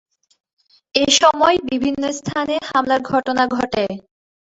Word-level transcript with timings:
এসময় 0.95 1.57
বিভিন্ন 1.69 2.03
স্থানে 2.19 2.55
হামলার 2.69 3.01
ঘটনা 3.11 3.43
ঘটে। 3.55 3.85